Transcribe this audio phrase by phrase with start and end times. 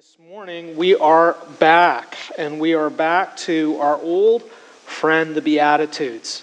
[0.00, 4.42] This morning we are back, and we are back to our old
[4.86, 6.42] friend, the Beatitudes.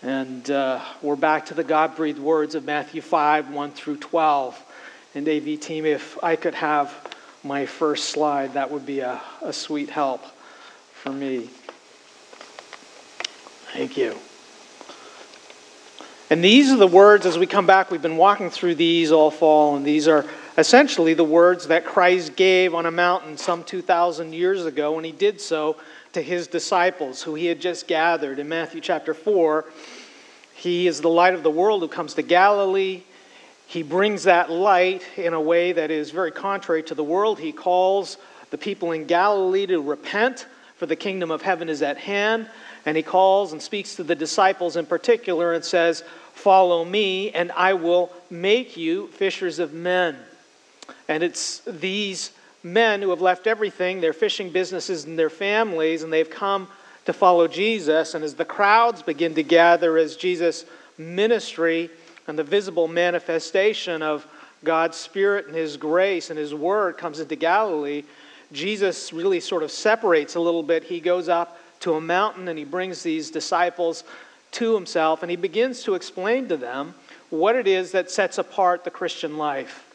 [0.00, 4.64] And uh, we're back to the God breathed words of Matthew 5 1 through 12.
[5.16, 6.94] And AV team, if I could have
[7.42, 10.24] my first slide, that would be a, a sweet help
[10.92, 11.50] for me.
[13.72, 14.16] Thank you.
[16.30, 17.90] And these are the words as we come back.
[17.90, 20.24] We've been walking through these all fall, and these are
[20.58, 25.12] essentially the words that Christ gave on a mountain some 2,000 years ago, and he
[25.12, 25.76] did so
[26.12, 28.38] to his disciples who he had just gathered.
[28.38, 29.64] In Matthew chapter 4,
[30.54, 33.02] he is the light of the world who comes to Galilee.
[33.66, 37.38] He brings that light in a way that is very contrary to the world.
[37.38, 38.18] He calls
[38.50, 42.48] the people in Galilee to repent, for the kingdom of heaven is at hand.
[42.84, 47.52] And he calls and speaks to the disciples in particular and says, Follow me, and
[47.52, 50.16] I will make you fishers of men.
[51.12, 52.30] And it's these
[52.62, 56.68] men who have left everything, their fishing businesses and their families, and they've come
[57.04, 58.14] to follow Jesus.
[58.14, 60.64] And as the crowds begin to gather, as Jesus'
[60.96, 61.90] ministry
[62.26, 64.26] and the visible manifestation of
[64.64, 68.04] God's Spirit and His grace and His Word comes into Galilee,
[68.50, 70.84] Jesus really sort of separates a little bit.
[70.84, 74.04] He goes up to a mountain and he brings these disciples
[74.52, 76.94] to himself and he begins to explain to them
[77.30, 79.91] what it is that sets apart the Christian life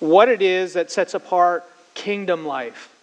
[0.00, 1.64] what it is that sets apart
[1.94, 2.94] kingdom life,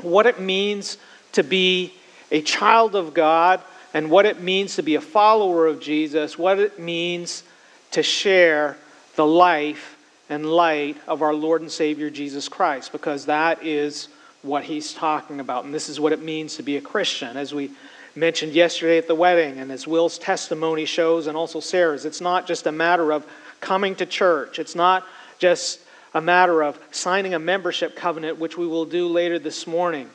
[0.00, 0.98] what it means
[1.32, 1.92] to be
[2.30, 3.60] a child of God,
[3.92, 7.44] and what it means to be a follower of Jesus, what it means
[7.92, 8.76] to share
[9.14, 9.96] the life
[10.28, 14.08] and light of our Lord and Savior Jesus Christ, because that is
[14.42, 15.64] what he's talking about.
[15.64, 17.36] And this is what it means to be a Christian.
[17.36, 17.70] As we
[18.16, 22.46] mentioned yesterday at the wedding, and as Will's testimony shows, and also Sarah's, it's not
[22.46, 23.24] just a matter of
[23.60, 24.58] coming to church.
[24.58, 25.06] It's not
[25.38, 25.80] just
[26.14, 30.08] a matter of signing a membership covenant, which we will do later this morning.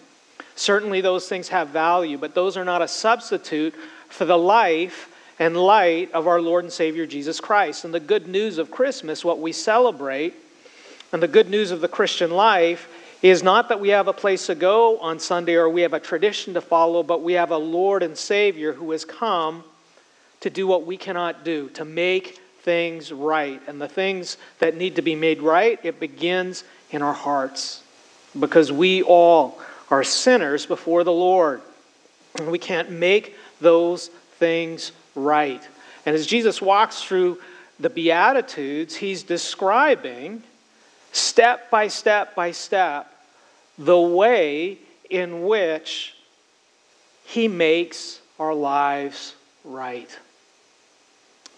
[0.55, 3.75] Certainly, those things have value, but those are not a substitute
[4.07, 7.85] for the life and light of our Lord and Savior Jesus Christ.
[7.85, 10.33] And the good news of Christmas, what we celebrate,
[11.11, 12.87] and the good news of the Christian life
[13.21, 15.99] is not that we have a place to go on Sunday or we have a
[15.99, 19.63] tradition to follow, but we have a Lord and Savior who has come
[20.39, 23.61] to do what we cannot do, to make things right.
[23.67, 27.83] And the things that need to be made right, it begins in our hearts.
[28.39, 29.59] Because we all
[29.89, 31.61] are sinners before the Lord.
[32.35, 35.61] And we can't make those things right.
[36.05, 37.39] And as Jesus walks through
[37.79, 40.43] the Beatitudes, he's describing
[41.11, 43.11] step by step by step
[43.77, 44.77] the way
[45.09, 46.15] in which
[47.25, 50.09] he makes our lives right.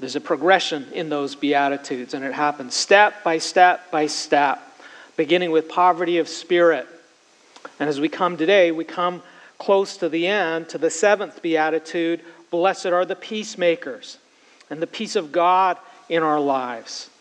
[0.01, 4.59] There's a progression in those Beatitudes, and it happens step by step by step,
[5.15, 6.87] beginning with poverty of spirit.
[7.79, 9.21] And as we come today, we come
[9.59, 14.17] close to the end, to the seventh Beatitude Blessed are the peacemakers,
[14.71, 15.77] and the peace of God
[16.09, 17.11] in our lives.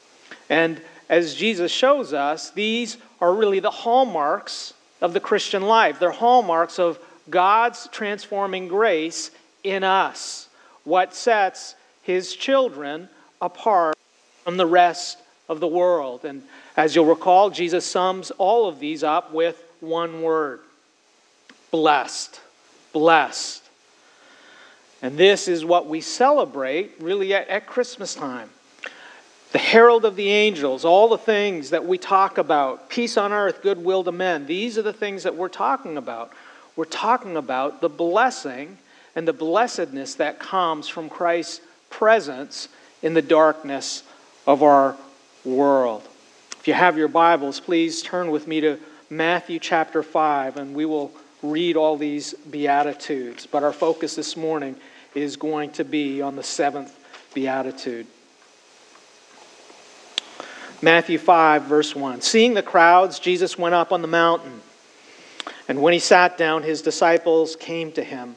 [0.49, 0.81] And
[1.11, 5.99] as Jesus shows us, these are really the hallmarks of the Christian life.
[5.99, 6.99] They're hallmarks of
[7.29, 9.31] God's transforming grace
[9.63, 10.49] in us.
[10.85, 11.75] What sets
[12.11, 13.09] his children
[13.41, 13.97] apart
[14.45, 16.25] from the rest of the world.
[16.25, 16.43] And
[16.77, 20.61] as you'll recall, Jesus sums all of these up with one word
[21.71, 22.41] blessed.
[22.93, 23.63] Blessed.
[25.03, 28.51] And this is what we celebrate really at, at Christmas time.
[29.53, 33.63] The herald of the angels, all the things that we talk about, peace on earth,
[33.63, 36.33] goodwill to men, these are the things that we're talking about.
[36.77, 38.79] We're talking about the blessing
[39.17, 42.69] and the blessedness that comes from Christ's presence
[43.03, 44.03] in the darkness
[44.47, 44.97] of our
[45.45, 46.03] world.
[46.59, 48.79] If you have your Bibles, please turn with me to
[49.11, 51.13] Matthew chapter 5, and we will
[51.43, 53.47] read all these Beatitudes.
[53.47, 54.77] But our focus this morning
[55.15, 56.97] is going to be on the seventh
[57.35, 58.07] Beatitude.
[60.83, 62.21] Matthew 5, verse 1.
[62.23, 64.61] Seeing the crowds, Jesus went up on the mountain.
[65.69, 68.37] And when he sat down, his disciples came to him.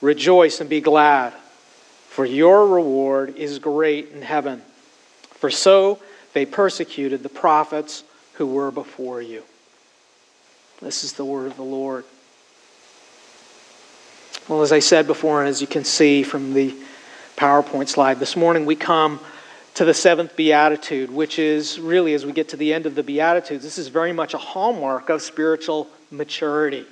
[0.00, 1.32] Rejoice and be glad,
[2.08, 4.62] for your reward is great in heaven.
[5.32, 5.98] For so
[6.32, 8.04] they persecuted the prophets
[8.34, 9.42] who were before you.
[10.80, 12.04] This is the word of the Lord.
[14.48, 16.74] Well, as I said before, and as you can see from the
[17.36, 19.20] PowerPoint slide, this morning we come
[19.74, 23.02] to the seventh beatitude, which is really, as we get to the end of the
[23.02, 26.86] beatitudes, this is very much a hallmark of spiritual maturity.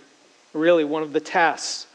[0.52, 1.86] Really, one of the tests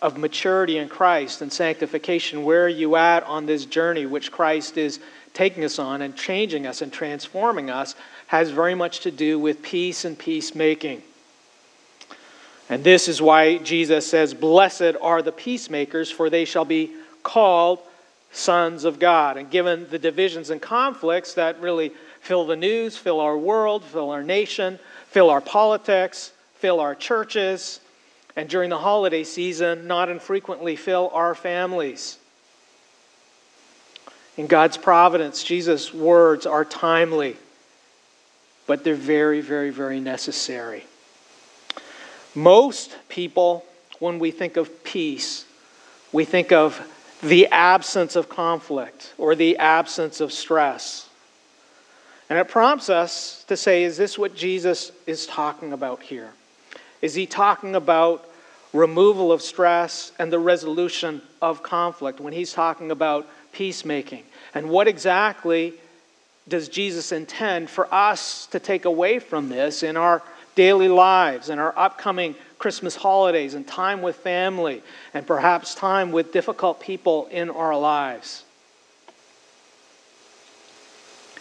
[0.00, 2.44] of maturity in Christ and sanctification.
[2.44, 5.00] Where are you at on this journey which Christ is
[5.38, 7.94] taking us on and changing us and transforming us
[8.26, 11.00] has very much to do with peace and peacemaking.
[12.68, 16.92] And this is why Jesus says, Blessed are the peacemakers, for they shall be
[17.22, 17.78] called
[18.32, 19.36] sons of God.
[19.36, 24.10] And given the divisions and conflicts that really fill the news, fill our world, fill
[24.10, 27.80] our nation, fill our politics, fill our churches,
[28.38, 32.18] and during the holiday season, not infrequently fill our families.
[34.36, 37.36] In God's providence, Jesus' words are timely,
[38.68, 40.84] but they're very, very, very necessary.
[42.32, 43.66] Most people,
[43.98, 45.44] when we think of peace,
[46.12, 46.80] we think of
[47.20, 51.08] the absence of conflict or the absence of stress.
[52.30, 56.30] And it prompts us to say, is this what Jesus is talking about here?
[57.02, 58.27] Is he talking about
[58.72, 64.24] removal of stress and the resolution of conflict when he's talking about peacemaking?
[64.54, 65.74] And what exactly
[66.48, 70.22] does Jesus intend for us to take away from this in our
[70.54, 74.82] daily lives, in our upcoming Christmas holidays, and time with family,
[75.14, 78.44] and perhaps time with difficult people in our lives?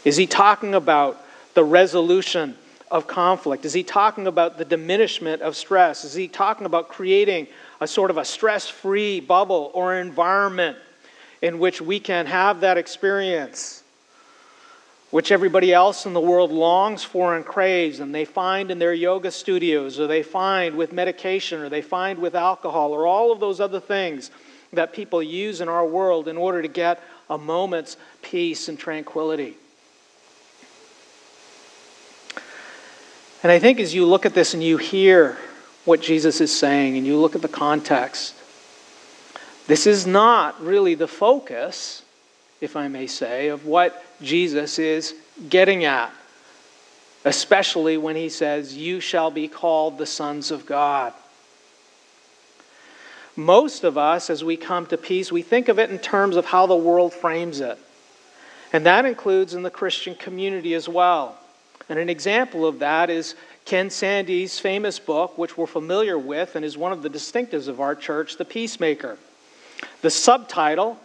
[0.06, 1.22] Is he talking about
[1.54, 2.56] the resolution
[2.90, 3.66] of conflict?
[3.66, 6.04] Is he talking about the diminishment of stress?
[6.04, 7.48] Is he talking about creating
[7.82, 10.78] a sort of a stress free bubble or environment
[11.42, 13.84] in which we can have that experience,
[15.12, 18.94] which everybody else in the world longs for and craves, and they find in their
[18.94, 23.40] yoga studios, or they find with medication, or they find with alcohol, or all of
[23.40, 24.32] those other things
[24.74, 29.56] that people use in our world in order to get a moment's peace and tranquility.
[33.48, 35.38] And I think as you look at this and you hear
[35.86, 38.36] what Jesus is saying and you look at the context,
[39.68, 42.04] this is not really the focus,
[42.60, 45.16] if I may say, of what Jesus is
[45.48, 46.12] getting at,
[47.24, 51.14] especially when he says, You shall be called the sons of God.
[53.38, 56.44] Most of us, as we come to peace, we think of it in terms of
[56.44, 57.80] how the world frames it.
[58.74, 61.38] And that includes in the Christian community as well.
[61.90, 63.36] And an example of that is
[63.66, 67.80] Ken Sande's famous book, which we're familiar with and is one of the distinctives of
[67.80, 69.18] our church, The Peacemaker.
[70.02, 71.00] The subtitle,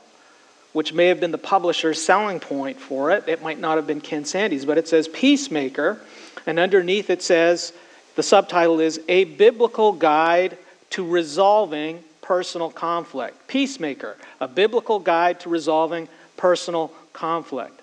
[0.72, 4.00] which may have been the publisher's selling point for it, it might not have been
[4.00, 6.00] Ken Sande's, but it says Peacemaker,
[6.46, 7.72] and underneath it says
[8.14, 10.56] the subtitle is A Biblical Guide
[10.90, 13.46] to Resolving Personal Conflict.
[13.48, 17.81] Peacemaker, a biblical guide to resolving personal conflict.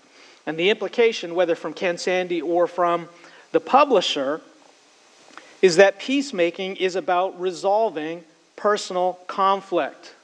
[0.50, 3.08] And the implication, whether from Ken Sande or from
[3.52, 4.42] the publisher,
[5.62, 8.24] is that peacemaking is about resolving
[8.56, 10.16] personal conflict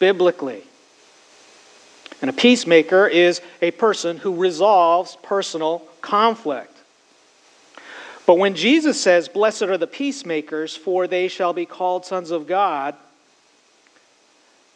[0.00, 0.64] biblically.
[2.20, 6.76] And a peacemaker is a person who resolves personal conflict.
[8.26, 12.48] But when Jesus says, Blessed are the peacemakers, for they shall be called sons of
[12.48, 12.96] God,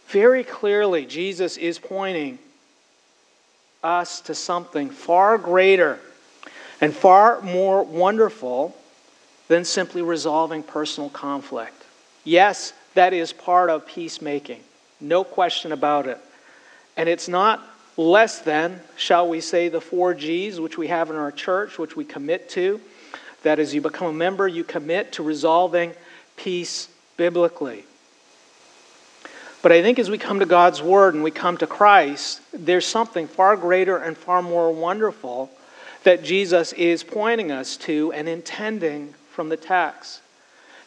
[0.06, 2.38] very clearly Jesus is pointing
[3.86, 6.00] us to something far greater
[6.80, 8.76] and far more wonderful
[9.48, 11.84] than simply resolving personal conflict.
[12.24, 14.60] Yes, that is part of peacemaking.
[15.00, 16.18] No question about it.
[16.96, 17.62] And it's not
[17.96, 21.96] less than, shall we say, the four G's which we have in our church, which
[21.96, 22.80] we commit to.
[23.44, 25.94] That as you become a member, you commit to resolving
[26.36, 27.84] peace biblically.
[29.62, 32.86] But I think as we come to God's Word and we come to Christ, there's
[32.86, 35.50] something far greater and far more wonderful
[36.04, 40.20] that Jesus is pointing us to and intending from the text.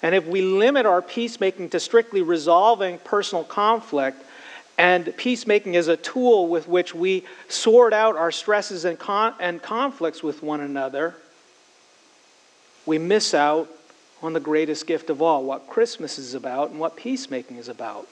[0.02, 4.24] And if we limit our peacemaking to strictly resolving personal conflict,
[4.78, 9.62] and peacemaking is a tool with which we sort out our stresses and, con- and
[9.62, 11.16] conflicts with one another,
[12.86, 13.68] we miss out
[14.22, 18.08] on the greatest gift of all, what Christmas is about and what peacemaking is about.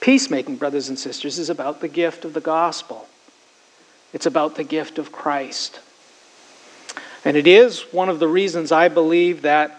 [0.00, 3.06] Peacemaking, brothers and sisters, is about the gift of the gospel.
[4.12, 5.80] It's about the gift of Christ.
[7.24, 9.78] And it is one of the reasons I believe that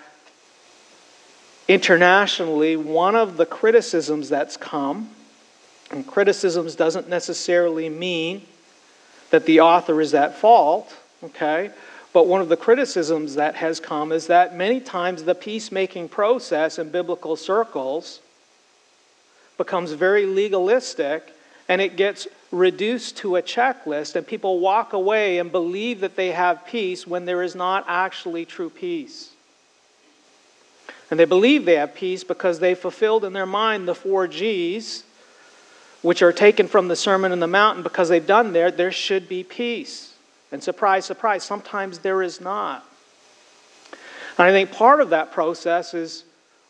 [1.68, 5.10] internationally, one of the criticisms that's come,
[5.90, 8.44] and criticisms doesn't necessarily mean
[9.32, 11.72] that the author is at fault, okay?
[12.14, 16.78] But one of the criticisms that has come is that many times the peacemaking process
[16.78, 18.20] in biblical circles
[19.62, 21.32] becomes very legalistic
[21.70, 26.32] and it gets reduced to a checklist, and people walk away and believe that they
[26.32, 29.30] have peace when there is not actually true peace.
[31.10, 35.04] And they believe they have peace because they fulfilled in their mind the four G's,
[36.02, 39.30] which are taken from the Sermon on the Mountain because they've done there, there should
[39.30, 40.14] be peace.
[40.52, 42.84] And surprise, surprise, sometimes there is not.
[44.38, 46.26] And I think part of that process is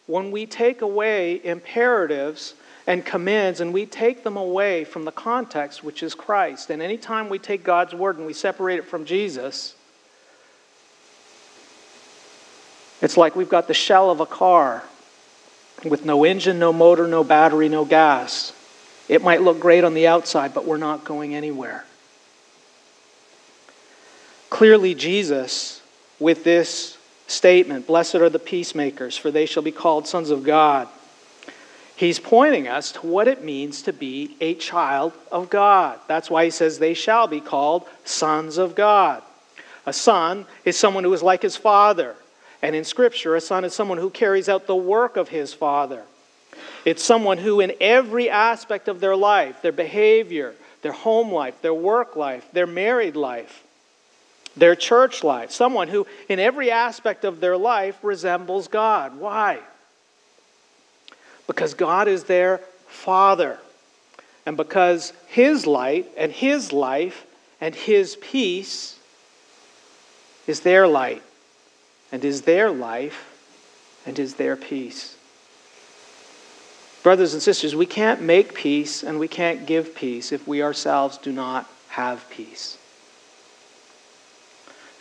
[0.05, 2.53] when we take away imperatives
[2.88, 6.70] and commands and we take them away from the context, which is Christ.
[6.70, 9.76] And anytime we take God's word and we separate it from Jesus,
[13.02, 14.84] it's like we've got the shell of a car
[15.84, 18.54] with no engine, no motor, no battery, no gas.
[19.08, 21.86] It might look great on the outside, but we're not going anywhere.
[24.50, 25.82] Clearly, Jesus,
[26.20, 26.98] with this
[27.28, 30.88] statement, Blessed are the peacemakers, for they shall be called sons of God
[32.01, 36.00] He's pointing us to what it means to be a child of God.
[36.08, 39.22] That's why he says they shall be called sons of God.
[39.86, 42.15] A son is someone who is like his father.
[42.63, 46.01] And in Scripture, a son is someone who carries out the work of his father.
[46.86, 51.72] It's someone who, in every aspect of their life, their behavior, their home life, their
[51.72, 53.63] work life, their married life,
[54.58, 59.20] their church life, someone who, in every aspect of their life, resembles God.
[59.20, 59.60] Why?
[61.51, 63.60] Because God is their Father.
[64.46, 67.25] And because His light and His life
[67.60, 68.98] and His peace
[70.48, 71.22] is their light
[72.10, 73.27] and is their life
[74.05, 75.17] and is their peace.
[77.03, 81.17] Brothers and sisters, we can't make peace and we can't give peace if we ourselves
[81.17, 82.77] do not have peace.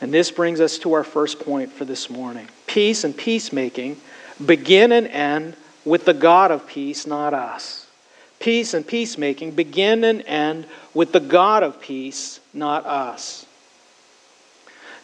[0.01, 2.49] And this brings us to our first point for this morning.
[2.67, 4.01] Peace and peacemaking
[4.45, 7.87] begin and end with the God of peace, not us.
[8.39, 13.47] Peace and peacemaking begin and end with the God of peace, not us.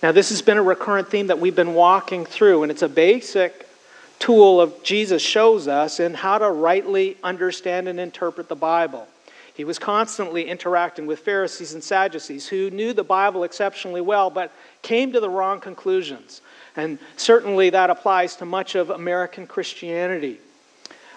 [0.02, 2.88] Now, this has been a recurrent theme that we've been walking through, and it's a
[2.88, 3.66] basic
[4.18, 9.06] tool of Jesus shows us in how to rightly understand and interpret the Bible.
[9.54, 14.52] He was constantly interacting with Pharisees and Sadducees who knew the Bible exceptionally well, but
[14.82, 16.42] came to the wrong conclusions.
[16.76, 20.40] And certainly that applies to much of American Christianity.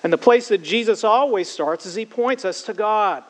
[0.04, 3.24] And the place that Jesus always starts is he points us to God.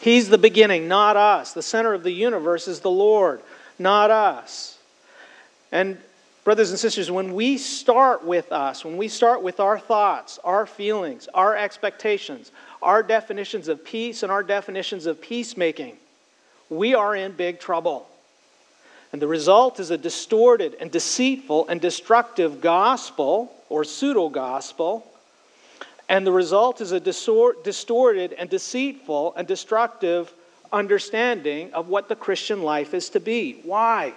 [0.00, 1.52] He's the beginning, not us.
[1.52, 3.40] The center of the universe is the Lord,
[3.78, 4.78] not us.
[5.72, 5.98] And,
[6.44, 10.66] brothers and sisters, when we start with us, when we start with our thoughts, our
[10.66, 15.96] feelings, our expectations, our definitions of peace, and our definitions of peacemaking,
[16.68, 18.06] we are in big trouble.
[19.12, 25.10] And the result is a distorted and deceitful and destructive gospel or pseudo gospel
[26.08, 30.32] and the result is a distorted and deceitful and destructive
[30.72, 33.60] understanding of what the Christian life is to be.
[33.62, 34.12] Why?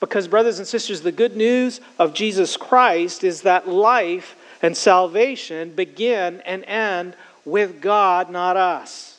[0.00, 5.70] Because, brothers and sisters, the good news of Jesus Christ is that life and salvation
[5.70, 9.18] begin and end with God, not us.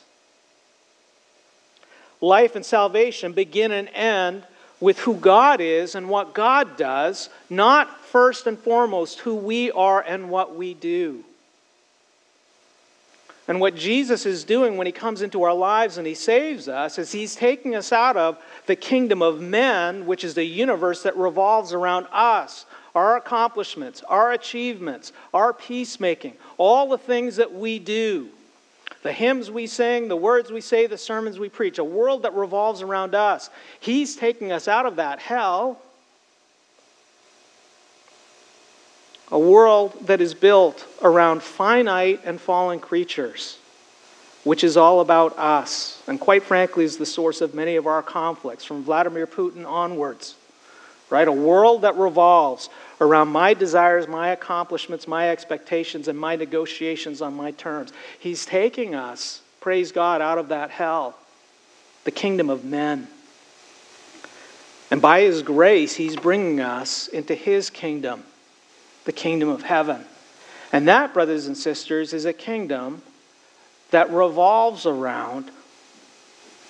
[2.22, 4.44] Life and salvation begin and end
[4.78, 10.00] with who God is and what God does, not first and foremost who we are
[10.00, 11.24] and what we do.
[13.48, 16.98] And what Jesus is doing when he comes into our lives and he saves us
[16.98, 21.16] is he's taking us out of the kingdom of men, which is the universe that
[21.16, 22.64] revolves around us,
[22.94, 28.30] our accomplishments, our achievements, our peacemaking, all the things that we do
[29.02, 32.34] the hymns we sing, the words we say, the sermons we preach, a world that
[32.34, 33.48] revolves around us.
[33.80, 35.80] He's taking us out of that hell.
[39.32, 43.58] A world that is built around finite and fallen creatures,
[44.42, 48.02] which is all about us, and quite frankly is the source of many of our
[48.02, 50.34] conflicts from Vladimir Putin onwards.
[51.10, 51.26] Right?
[51.26, 52.68] A world that revolves
[53.00, 57.92] around my desires, my accomplishments, my expectations, and my negotiations on my terms.
[58.18, 61.16] He's taking us, praise God, out of that hell,
[62.04, 63.08] the kingdom of men.
[64.90, 68.24] And by His grace, He's bringing us into His kingdom,
[69.04, 70.04] the kingdom of heaven.
[70.72, 73.02] And that, brothers and sisters, is a kingdom
[73.90, 75.50] that revolves around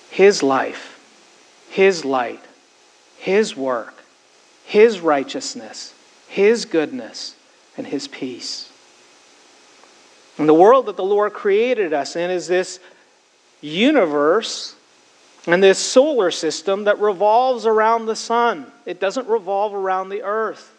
[0.09, 0.99] His life,
[1.69, 2.43] His light,
[3.17, 4.03] His work,
[4.65, 5.93] His righteousness,
[6.27, 7.35] His goodness,
[7.77, 8.71] and His peace.
[10.37, 12.79] And the world that the Lord created us in is this
[13.61, 14.75] universe
[15.45, 18.71] and this solar system that revolves around the sun.
[18.85, 20.75] It doesn't revolve around the earth.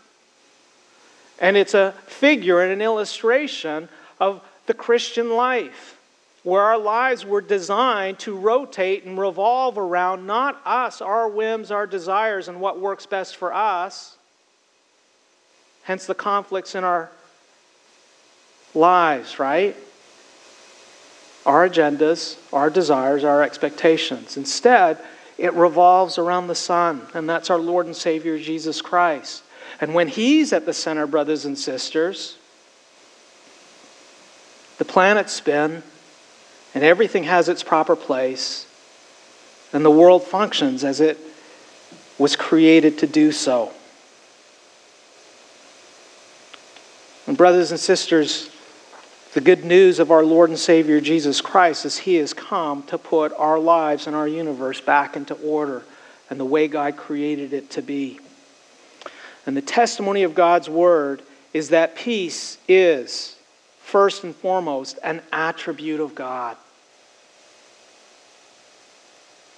[1.42, 3.88] And it's a figure and an illustration
[4.20, 5.98] of the Christian life,
[6.44, 11.86] where our lives were designed to rotate and revolve around not us, our whims, our
[11.86, 14.16] desires, and what works best for us.
[15.82, 17.10] Hence the conflicts in our
[18.72, 19.76] lives, right?
[21.44, 24.36] Our agendas, our desires, our expectations.
[24.36, 24.96] Instead,
[25.38, 29.42] it revolves around the Son, and that's our Lord and Savior, Jesus Christ.
[29.80, 32.36] And when He's at the center, brothers and sisters,
[34.78, 35.82] the planets spin,
[36.74, 38.66] and everything has its proper place,
[39.72, 41.18] and the world functions as it
[42.18, 43.72] was created to do so.
[47.26, 48.50] And, brothers and sisters,
[49.34, 52.98] the good news of our Lord and Savior Jesus Christ is He has come to
[52.98, 55.82] put our lives and our universe back into order
[56.28, 58.20] and the way God created it to be.
[59.46, 61.22] And the testimony of God's Word
[61.52, 63.36] is that peace is,
[63.82, 66.56] first and foremost, an attribute of God.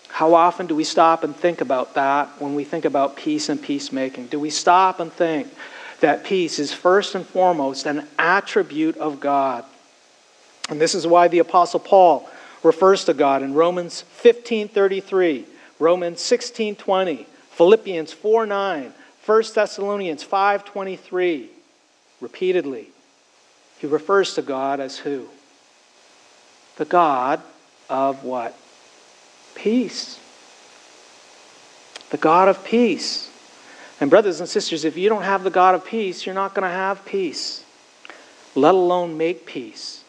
[0.09, 3.61] How often do we stop and think about that when we think about peace and
[3.61, 4.29] peacemaking?
[4.29, 5.49] Do we stop and think
[6.05, 9.65] that peace is first and foremost an attribute of God.
[10.69, 12.29] And this is why the apostle Paul
[12.63, 15.47] refers to God in Romans 15:33,
[15.79, 18.93] Romans 16:20, Philippians 4:9,
[19.27, 21.49] 1 Thessalonians 5:23.
[22.21, 22.89] Repeatedly,
[23.79, 25.29] he refers to God as who?
[26.77, 27.43] The God
[27.89, 28.55] of what?
[29.55, 30.19] Peace.
[32.11, 33.31] The God of peace.
[34.01, 36.69] And, brothers and sisters, if you don't have the God of peace, you're not going
[36.69, 37.65] to have peace,
[38.55, 40.03] let alone make peace.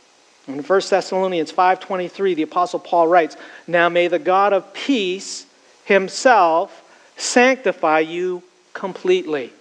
[0.48, 3.38] In 1 Thessalonians 5:23, the apostle Paul writes,
[3.68, 5.46] "Now may the God of peace
[5.86, 6.84] himself
[7.18, 8.44] sanctify you
[8.76, 9.52] completely."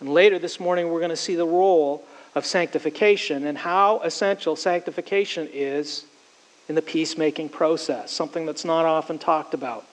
[0.00, 2.04] And later this morning we're going to see the role
[2.34, 6.04] of sanctification and how essential sanctification is
[6.68, 9.86] in the peacemaking process, something that's not often talked about.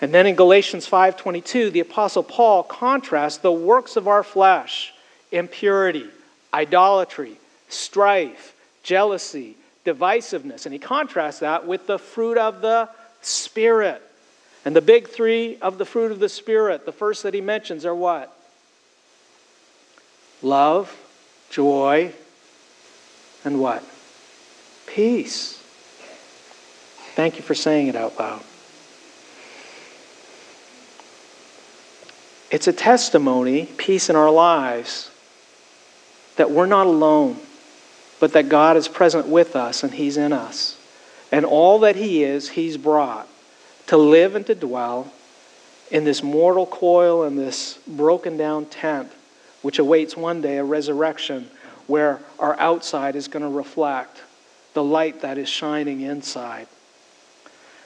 [0.00, 4.92] And then in Galatians 5:22, the apostle Paul contrasts the works of our flesh,
[5.30, 6.08] impurity,
[6.52, 7.38] idolatry,
[7.68, 12.88] strife, jealousy, divisiveness, and he contrasts that with the fruit of the
[13.22, 14.02] spirit.
[14.64, 17.86] And the big 3 of the fruit of the spirit, the first that he mentions
[17.86, 18.34] are what?
[20.42, 20.96] Love,
[21.50, 22.12] joy,
[23.44, 23.82] and what?
[24.86, 25.62] Peace.
[27.14, 28.42] Thank you for saying it out loud.
[32.50, 35.10] It's a testimony, peace in our lives,
[36.36, 37.36] that we're not alone,
[38.20, 40.76] but that God is present with us and He's in us.
[41.30, 43.27] And all that He is, He's brought
[43.88, 45.12] to live and to dwell
[45.90, 49.10] in this mortal coil and this broken down tent,
[49.62, 51.50] which awaits one day a resurrection
[51.86, 54.22] where our outside is going to reflect
[54.74, 56.66] the light that is shining inside.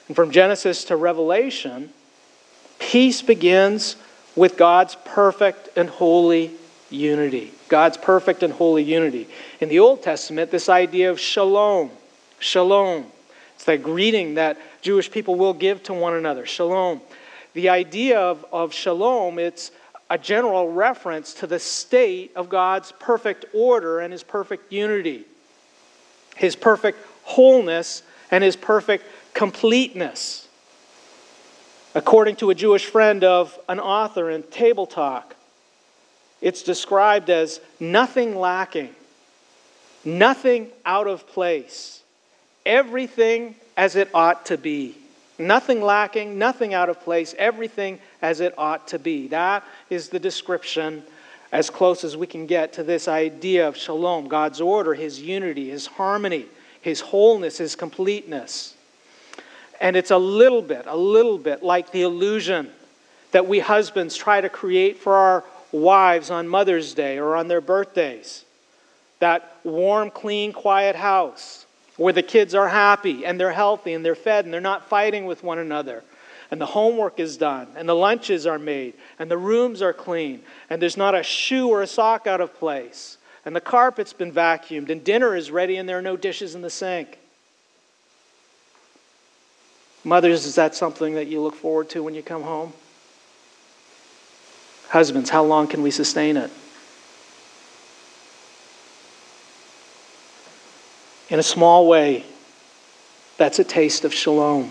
[0.07, 1.91] And from Genesis to Revelation,
[2.79, 3.95] peace begins
[4.35, 6.51] with God's perfect and holy
[6.89, 7.53] unity.
[7.69, 9.27] God's perfect and holy unity.
[9.61, 11.91] In the Old Testament, this idea of shalom,
[12.39, 13.05] shalom,
[13.55, 17.01] it's that greeting that Jewish people will give to one another, shalom.
[17.53, 19.71] The idea of, of shalom, it's
[20.09, 25.25] a general reference to the state of God's perfect order and his perfect unity,
[26.35, 30.43] his perfect wholeness and his perfect completeness
[31.95, 35.35] according to a Jewish friend of an author in Table Talk.
[36.41, 38.93] It's described as nothing lacking,
[40.03, 42.01] nothing out of place,
[42.65, 44.95] everything as it ought to be.
[45.39, 49.27] Nothing lacking, nothing out of place, everything as it ought to be.
[49.27, 51.03] That is the description
[51.51, 55.69] as close as we can get to this idea of shalom, God's order, His unity,
[55.69, 56.45] His harmony,
[56.81, 58.75] His wholeness, His completeness.
[59.81, 62.69] And it's a little bit, a little bit like the illusion
[63.31, 67.61] that we husbands try to create for our wives on Mother's Day or on their
[67.61, 68.45] birthdays.
[69.19, 71.62] That warm, clean, quiet house
[71.97, 75.25] where the kids are happy and they're healthy and they're fed and they're not fighting
[75.25, 76.03] with one another.
[76.53, 80.39] and the homework is done, and the lunches are made, and the rooms are clean,
[80.69, 84.31] and there's not a shoe or a sock out of place, and the carpet's been
[84.31, 87.17] vacuumed, and dinner is ready, and there are no dishes in the sink.
[90.03, 92.71] Mothers, is that something that you look forward to when you come home?
[94.89, 96.51] Husbands, how long can we sustain it?
[101.33, 102.23] In a small way,
[103.37, 104.69] that's a taste of shalom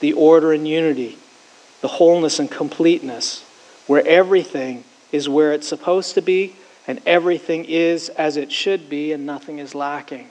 [0.00, 1.16] the order and unity,
[1.80, 3.42] the wholeness and completeness,
[3.86, 6.54] where everything is where it's supposed to be
[6.86, 10.28] and everything is as it should be and nothing is lacking.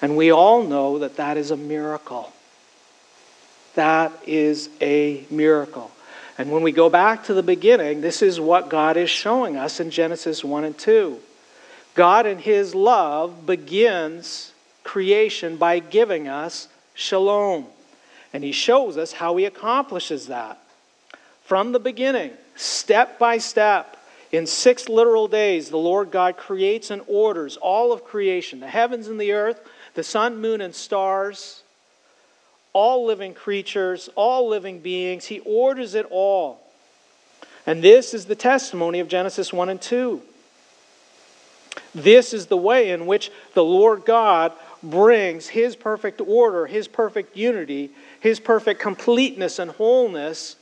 [0.00, 2.32] And we all know that that is a miracle.
[3.74, 5.90] That is a miracle.
[6.38, 9.80] And when we go back to the beginning, this is what God is showing us
[9.80, 11.20] in Genesis 1 and 2.
[11.98, 14.52] God, in His love, begins
[14.84, 17.66] creation by giving us shalom.
[18.32, 20.62] And He shows us how He accomplishes that.
[21.42, 23.96] From the beginning, step by step,
[24.30, 29.08] in six literal days, the Lord God creates and orders all of creation the heavens
[29.08, 29.60] and the earth,
[29.94, 31.64] the sun, moon, and stars,
[32.72, 35.24] all living creatures, all living beings.
[35.24, 36.60] He orders it all.
[37.66, 40.22] And this is the testimony of Genesis 1 and 2.
[41.94, 47.36] This is the way in which the Lord God brings His perfect order, His perfect
[47.36, 50.56] unity, His perfect completeness and wholeness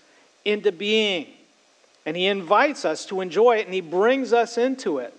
[0.45, 1.27] into being.
[2.05, 5.13] And He invites us to enjoy it and He brings us into it.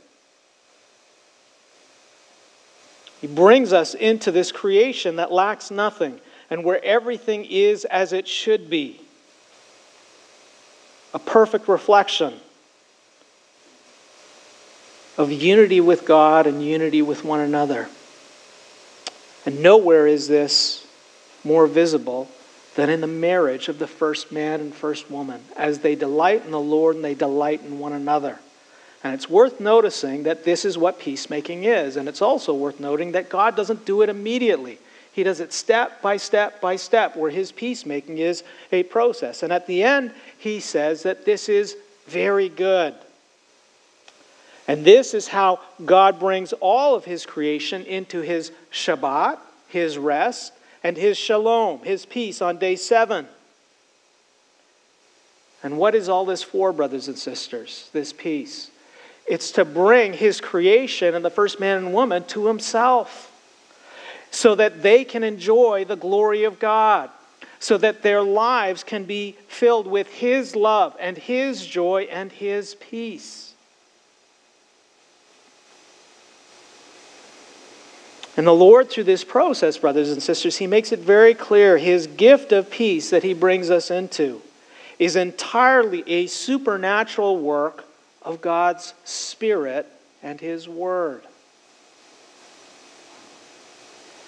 [3.21, 8.27] He brings us into this creation that lacks nothing and where everything is as it
[8.27, 9.01] should be.
[11.13, 12.39] A perfect reflection
[15.17, 17.89] of unity with God and unity with one another.
[19.45, 20.85] And nowhere is this
[21.43, 22.29] more visible
[22.75, 26.51] than in the marriage of the first man and first woman, as they delight in
[26.51, 28.39] the Lord and they delight in one another.
[29.03, 31.97] And it's worth noticing that this is what peacemaking is.
[31.97, 34.79] And it's also worth noting that God doesn't do it immediately.
[35.13, 39.41] He does it step by step by step, where his peacemaking is a process.
[39.41, 41.75] And at the end, he says that this is
[42.05, 42.93] very good.
[44.67, 50.53] And this is how God brings all of his creation into his Shabbat, his rest,
[50.83, 53.27] and his shalom, his peace on day seven.
[55.63, 57.89] And what is all this for, brothers and sisters?
[57.93, 58.69] This peace.
[59.25, 63.33] It's to bring his creation and the first man and woman to himself
[64.31, 67.09] so that they can enjoy the glory of God,
[67.59, 72.75] so that their lives can be filled with his love and his joy and his
[72.75, 73.46] peace.
[78.37, 82.05] And the Lord, through this process, brothers and sisters, He makes it very clear His
[82.05, 84.41] gift of peace that He brings us into
[84.99, 87.85] is entirely a supernatural work
[88.21, 89.87] of God's Spirit
[90.21, 91.23] and His Word.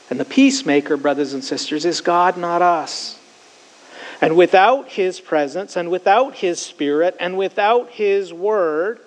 [0.09, 3.19] And the peacemaker, brothers and sisters, is God, not us.
[4.21, 8.99] And without His presence, and without His Spirit, and without His Word,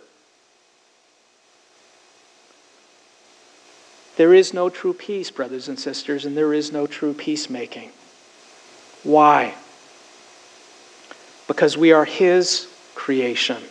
[4.16, 7.90] There is no true peace, brothers and sisters, and there is no true peacemaking.
[9.02, 9.54] Why?
[11.48, 13.62] Because we are His creation.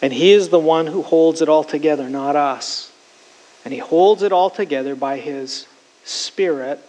[0.00, 2.92] And He is the one who holds it all together, not us.
[3.64, 5.66] And He holds it all together by His
[6.04, 6.80] Spirit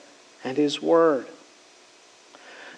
[0.43, 1.28] and His Word.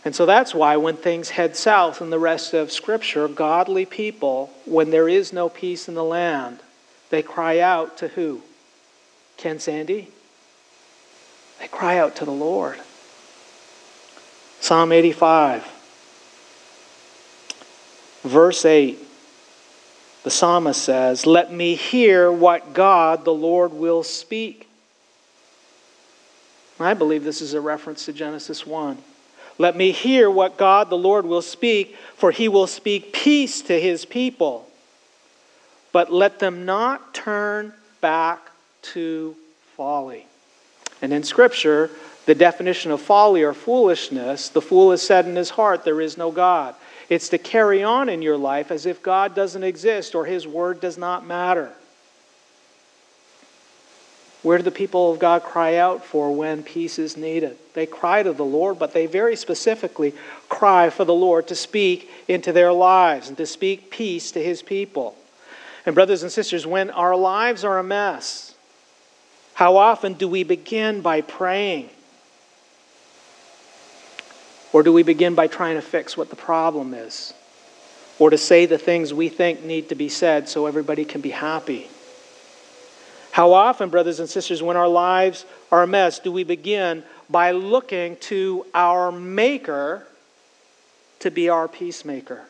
[0.05, 4.51] And so that's why when things head south in the rest of Scripture, godly people,
[4.65, 6.59] when there is no peace in the land,
[7.09, 8.41] they cry out to who?
[9.37, 10.07] Ken Sande?
[11.59, 12.79] They cry out to the Lord.
[14.59, 15.63] Psalm 85,
[18.23, 18.99] verse 8.
[20.23, 24.67] The psalmist says, Let me hear what God the Lord will speak.
[26.79, 28.97] I believe this is a reference to Genesis 1.
[29.57, 33.79] Let me hear what God the Lord will speak, for he will speak peace to
[33.79, 34.67] his people.
[35.93, 37.71] But let them not turn
[38.01, 38.49] back
[38.93, 39.35] to
[39.75, 40.25] folly.
[41.01, 41.89] And in Scripture,
[42.25, 46.17] the definition of folly or foolishness, the fool has said in his heart, There is
[46.17, 46.75] no God.
[47.09, 50.81] It's to carry on in your life as if God doesn't exist or his word
[50.81, 51.71] does not matter.
[54.41, 57.57] Where do the people of God cry out for when peace is needed?
[57.73, 60.13] They cry to the Lord, but they very specifically
[60.49, 64.61] cry for the Lord to speak into their lives and to speak peace to his
[64.61, 65.15] people.
[65.85, 68.54] And, brothers and sisters, when our lives are a mess,
[69.55, 71.89] how often do we begin by praying?
[74.73, 77.33] Or do we begin by trying to fix what the problem is?
[78.19, 81.29] Or to say the things we think need to be said so everybody can be
[81.29, 81.87] happy?
[83.31, 87.51] How often, brothers and sisters, when our lives are a mess, do we begin by
[87.51, 90.05] looking to our Maker
[91.19, 92.43] to be our peacemaker?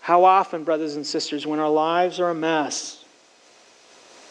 [0.00, 3.03] How often, brothers and sisters, when our lives are a mess,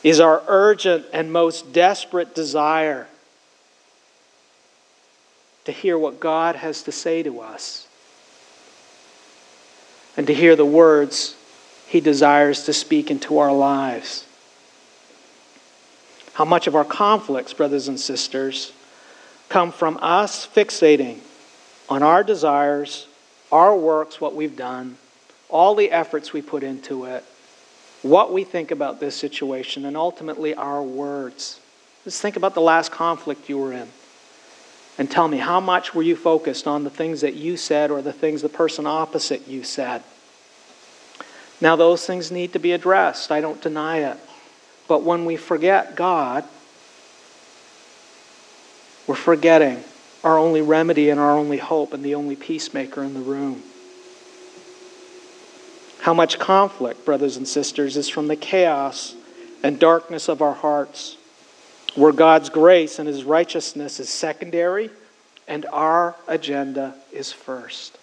[0.03, 3.07] is our urgent and most desperate desire
[5.65, 7.87] to hear what God has to say to us
[10.17, 11.35] and to hear the words
[11.87, 14.25] He desires to speak into our lives.
[16.33, 18.73] How much of our conflicts, brothers and sisters,
[19.49, 21.19] come from us fixating
[21.87, 23.07] on our desires,
[23.51, 24.97] our works, what we've done,
[25.47, 27.23] all the efforts we put into it,
[28.03, 31.59] what we think about this situation, and ultimately our words.
[32.03, 33.87] Just think about the last conflict you were in.
[34.97, 38.01] And tell me, how much were you focused on the things that you said or
[38.01, 40.03] the things the person opposite you said?
[41.59, 43.31] Now, those things need to be addressed.
[43.31, 44.17] I don't deny it.
[44.87, 46.43] But when we forget God,
[49.07, 49.83] we're forgetting
[50.23, 53.63] our only remedy and our only hope and the only peacemaker in the room.
[56.03, 59.15] How much conflict, brothers and sisters, is from the chaos
[59.63, 61.15] and darkness of our hearts,
[61.95, 64.89] where God's grace and His righteousness is secondary
[65.47, 67.97] and our agenda is first.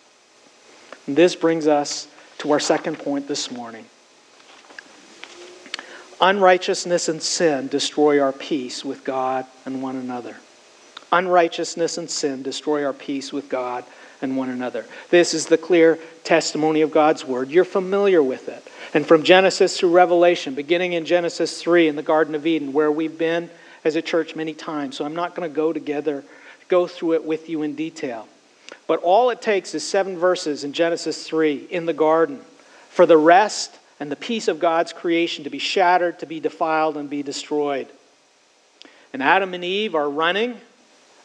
[1.06, 2.08] And this brings us
[2.38, 3.84] to our second point this morning.
[6.22, 10.36] Unrighteousness and sin destroy our peace with God and one another.
[11.12, 13.84] Unrighteousness and sin destroy our peace with God
[14.22, 14.84] and one another.
[15.10, 17.50] This is the clear testimony of God's word.
[17.50, 18.66] You're familiar with it.
[18.92, 22.90] And from Genesis through Revelation, beginning in Genesis 3 in the Garden of Eden, where
[22.90, 23.50] we've been
[23.84, 24.96] as a church many times.
[24.96, 26.24] So I'm not going to go together,
[26.68, 28.28] go through it with you in detail.
[28.86, 32.40] But all it takes is seven verses in Genesis 3 in the garden
[32.88, 36.96] for the rest and the peace of God's creation to be shattered, to be defiled,
[36.96, 37.86] and be destroyed.
[39.12, 40.60] And Adam and Eve are running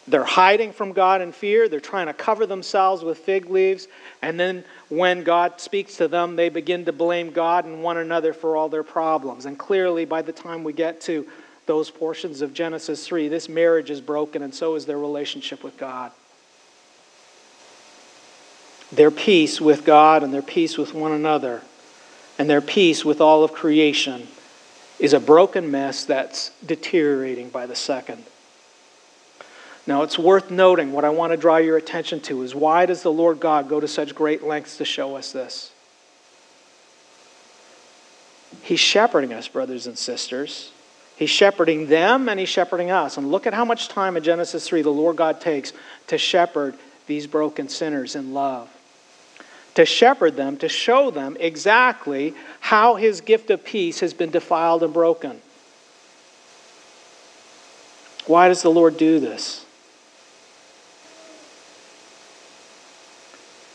[0.08, 1.68] they're hiding from God in fear.
[1.68, 3.88] They're trying to cover themselves with fig leaves.
[4.22, 8.32] And then when God speaks to them, they begin to blame God and one another
[8.32, 9.46] for all their problems.
[9.46, 11.28] And clearly, by the time we get to
[11.66, 15.78] those portions of Genesis 3, this marriage is broken, and so is their relationship with
[15.78, 16.12] God.
[18.92, 21.64] Their peace with God and their peace with one another
[22.38, 24.28] and their peace with all of creation
[25.00, 28.24] is a broken mess that's deteriorating by the second.
[29.88, 33.04] Now, it's worth noting what I want to draw your attention to is why does
[33.04, 35.72] the Lord God go to such great lengths to show us this?
[38.64, 40.72] He's shepherding us, brothers and sisters.
[41.16, 43.18] He's shepherding them and he's shepherding us.
[43.18, 45.72] And look at how much time in Genesis 3 the Lord God takes
[46.08, 48.70] to shepherd these broken sinners in love.
[49.76, 54.84] To shepherd them, to show them exactly how his gift of peace has been defiled
[54.84, 55.42] and broken.
[58.26, 59.65] Why does the Lord do this?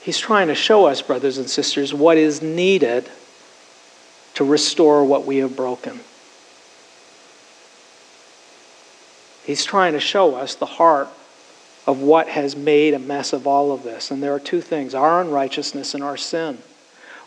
[0.03, 3.09] He's trying to show us, brothers and sisters, what is needed
[4.35, 6.01] to restore what we have broken.
[9.45, 11.09] He's trying to show us the heart
[11.87, 14.11] of what has made a mess of all of this.
[14.11, 16.59] And there are two things our unrighteousness and our sin.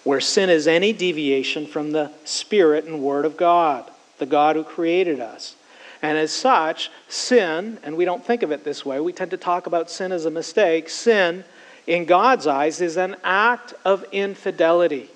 [0.03, 4.63] Where sin is any deviation from the Spirit and Word of God, the God who
[4.63, 5.55] created us.
[6.01, 9.37] And as such, sin, and we don't think of it this way, we tend to
[9.37, 10.89] talk about sin as a mistake.
[10.89, 11.45] Sin
[11.87, 15.09] in God's eyes, is an act of infidelity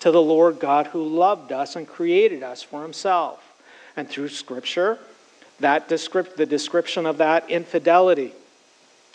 [0.00, 3.40] to the Lord God who loved us and created us for himself.
[3.96, 4.98] And through Scripture,
[5.60, 8.32] that descript, the description of that infidelity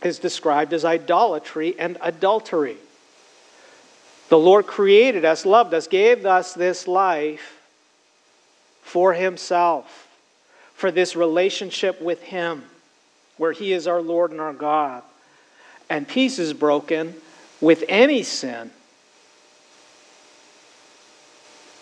[0.03, 2.77] is described as idolatry and adultery.
[4.29, 7.61] The Lord created us, loved us, gave us this life
[8.81, 10.07] for Himself,
[10.73, 12.63] for this relationship with Him,
[13.35, 15.03] where He is our Lord and our God
[15.89, 17.15] and peace is broken
[17.61, 18.71] with any sin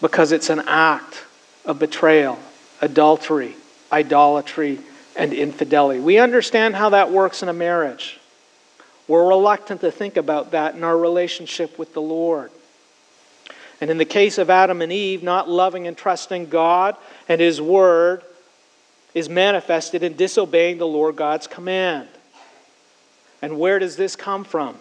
[0.02, 1.24] because it's an act
[1.66, 2.38] of betrayal,
[2.82, 3.56] adultery,
[3.92, 4.80] idolatry,
[5.16, 6.00] and infidelity.
[6.00, 8.20] We understand how that works in a marriage.
[9.08, 12.52] We're reluctant to think about that in our relationship with the Lord.
[13.82, 16.96] And in the case of Adam and Eve, not loving and trusting God
[17.28, 18.22] and His Word
[19.14, 22.08] is manifested in disobeying the Lord God's command.
[23.46, 24.76] And where does this come from?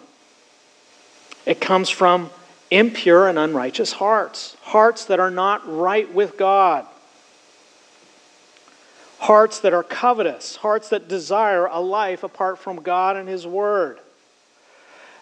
[1.45, 2.31] It comes from
[2.71, 6.87] impure and unrighteous hearts, hearts that are not right with God,
[9.19, 13.99] hearts that are covetous, hearts that desire a life apart from God and His Word.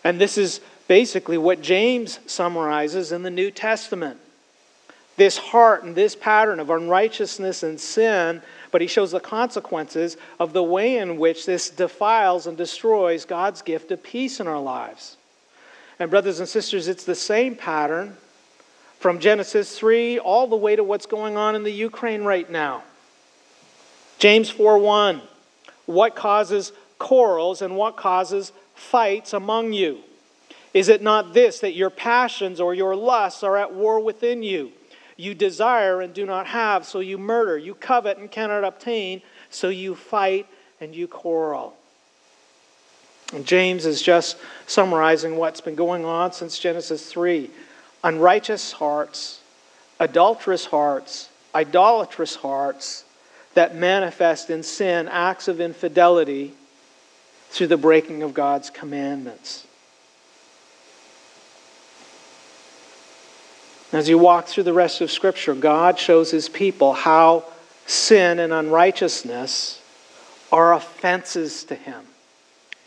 [0.06, 4.21] And this is basically what James summarizes in the New Testament.
[5.17, 8.41] This heart and this pattern of unrighteousness and sin,
[8.73, 13.62] but he shows the consequences of the way in which this defiles and destroys God's
[13.62, 15.15] gift of peace in our lives.
[15.99, 18.17] And, brothers and sisters, it's the same pattern
[18.99, 22.81] from Genesis 3 all the way to what's going on in the Ukraine right now.
[24.17, 25.21] James 4 1.
[25.86, 29.99] What causes quarrels and what causes fights among you?
[30.73, 34.71] Is it not this that your passions or your lusts are at war within you?
[35.15, 37.58] You desire and do not have, so you murder.
[37.58, 40.47] You covet and cannot obtain, so you fight
[40.82, 41.76] and you quarrel.
[43.34, 47.49] And James is just summarizing what's been going on since Genesis 3.
[48.04, 49.39] Unrighteous hearts,
[49.99, 53.06] adulterous hearts, idolatrous hearts
[53.54, 56.54] that manifest in sin acts of infidelity
[57.49, 59.65] through the breaking of God's commandments.
[63.93, 67.43] As you walk through the rest of Scripture, God shows his people how
[67.86, 69.79] sin and unrighteousness
[70.51, 72.03] are offenses to him.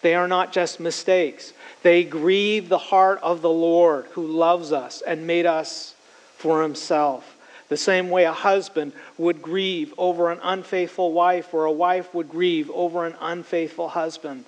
[0.03, 1.53] They are not just mistakes,
[1.85, 5.95] they grieve the heart of the Lord who loves us and made us
[6.39, 7.37] for himself.
[7.69, 12.29] The same way a husband would grieve over an unfaithful wife, or a wife would
[12.29, 14.45] grieve over an unfaithful husband.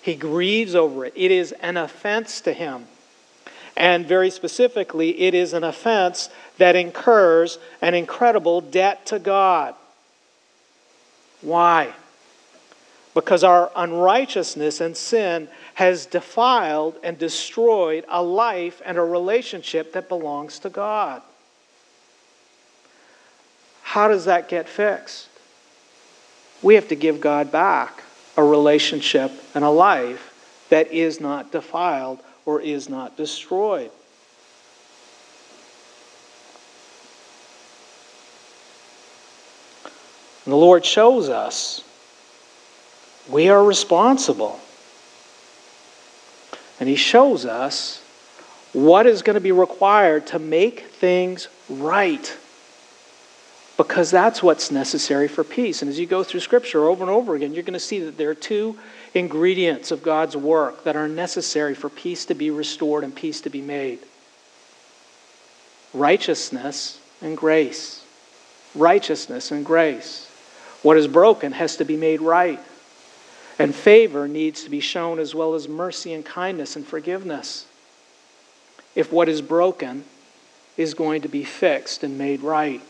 [0.00, 1.12] He grieves over it.
[1.14, 2.86] It is an offense to him.
[3.80, 9.74] And very specifically, it is an offense that incurs an incredible debt to God.
[11.40, 11.94] Why?
[13.14, 20.10] Because our unrighteousness and sin has defiled and destroyed a life and a relationship that
[20.10, 21.22] belongs to God.
[23.80, 25.30] How does that get fixed?
[26.60, 28.02] We have to give God back
[28.36, 33.92] a relationship and a life that is not defiled or is not destroyed.
[40.44, 41.84] And the Lord shows us
[43.28, 44.58] we are responsible.
[46.80, 48.02] And He shows us
[48.72, 52.36] what is going to be required to make things right.
[53.82, 55.80] Because that's what's necessary for peace.
[55.80, 58.18] And as you go through Scripture over and over again, you're going to see that
[58.18, 58.78] there are two
[59.14, 63.50] ingredients of God's work that are necessary for peace to be restored and peace to
[63.50, 64.00] be made
[65.94, 68.04] righteousness and grace.
[68.74, 70.30] Righteousness and grace.
[70.82, 72.60] What is broken has to be made right.
[73.58, 77.64] And favor needs to be shown as well as mercy and kindness and forgiveness.
[78.94, 80.04] If what is broken
[80.76, 82.82] is going to be fixed and made right.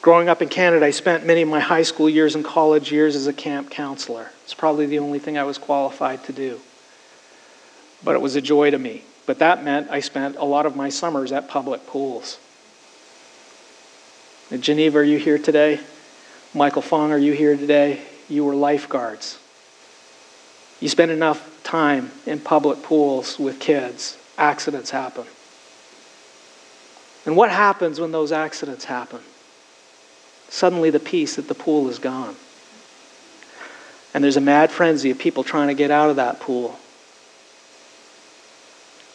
[0.00, 3.16] Growing up in Canada, I spent many of my high school years and college years
[3.16, 4.30] as a camp counselor.
[4.44, 6.60] It's probably the only thing I was qualified to do.
[8.04, 9.02] But it was a joy to me.
[9.26, 12.38] But that meant I spent a lot of my summers at public pools.
[14.60, 15.80] Geneva, are you here today?
[16.54, 18.00] Michael Fong, are you here today?
[18.28, 19.38] You were lifeguards.
[20.80, 25.26] You spend enough time in public pools with kids, accidents happen.
[27.26, 29.20] And what happens when those accidents happen?
[30.48, 32.36] Suddenly, the peace at the pool is gone.
[34.14, 36.78] And there's a mad frenzy of people trying to get out of that pool.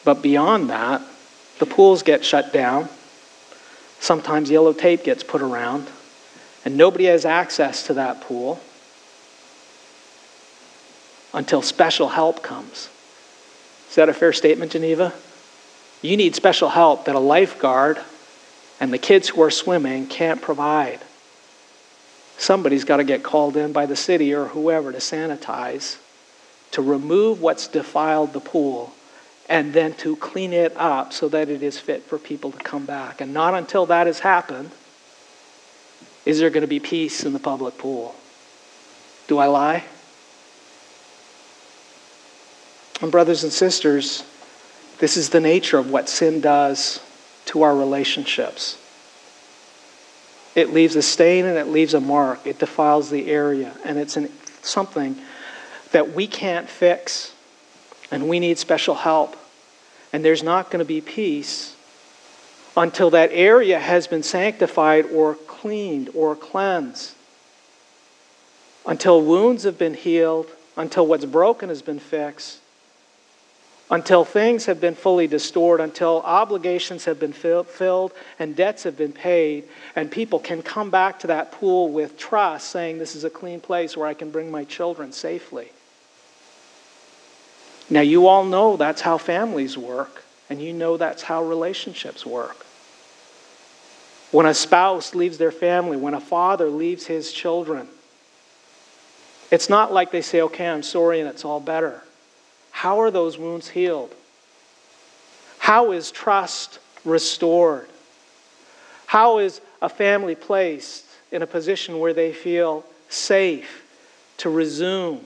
[0.06, 1.02] But beyond that,
[1.60, 2.89] the pools get shut down.
[4.00, 5.88] Sometimes yellow tape gets put around,
[6.65, 8.60] and nobody has access to that pool
[11.34, 12.89] until special help comes.
[13.89, 15.13] Is that a fair statement, Geneva?
[16.02, 17.98] You need special help that a lifeguard
[18.80, 21.00] and the kids who are swimming can't provide
[22.38, 25.98] somebody's got to get called in by the city or whoever to sanitize,
[26.72, 28.93] to remove what's defiled the pool,
[29.50, 32.86] and then to clean it up so that it is fit for people to come
[32.86, 33.22] back.
[33.22, 34.72] And not until that has happened
[36.26, 38.16] is there going to be peace in the public pool.
[39.28, 39.84] Do I lie?
[43.01, 44.24] And, brothers and sisters,
[44.99, 47.01] this is the nature of what sin does
[47.45, 48.78] to our relationships.
[50.56, 52.45] It leaves a stain and it leaves a mark.
[52.45, 53.74] It defiles the area.
[53.84, 54.30] And it's an,
[54.62, 55.18] something
[55.91, 57.34] that we can't fix.
[58.12, 59.36] And we need special help.
[60.12, 61.76] And there's not going to be peace
[62.78, 67.16] until that area has been sanctified or cleaned or cleansed.
[68.86, 70.47] Until wounds have been healed.
[70.78, 72.60] Until what's broken has been fixed.
[73.94, 79.12] Until things have been fully restored, until obligations have been filled and debts have been
[79.12, 79.66] paid,
[79.96, 83.62] and people can come back to that pool with trust, saying, This is a clean
[83.62, 85.72] place where I can bring my children safely.
[87.88, 92.66] Now, you all know that's how families work, and you know that's how relationships work.
[94.32, 97.88] When a spouse leaves their family, when a father leaves his children,
[99.52, 102.02] it's not like they say, okay, I'm sorry and it's all better.
[102.74, 104.13] How are those wounds healed?
[105.59, 107.88] How is trust restored?
[109.05, 113.86] How is a family placed in a position where they feel safe
[114.38, 115.24] to resume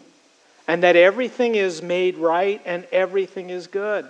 [0.67, 4.05] and that everything is made right and everything is good?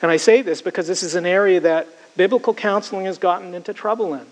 [0.00, 3.74] And I say this because this is an area that biblical counseling has gotten into
[3.74, 4.24] trouble in.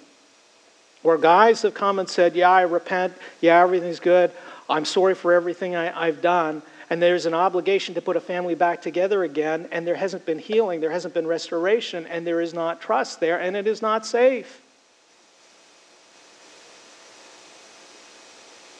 [1.02, 3.14] Where guys have come and said, Yeah, I repent.
[3.40, 4.30] Yeah, everything's good.
[4.70, 6.62] I'm sorry for everything I, have done.
[6.90, 10.38] And there's an obligation to put a family back together again, and there hasn't been
[10.38, 14.06] healing, there hasn't been restoration, and there is not trust there, and it is not
[14.06, 14.62] safe.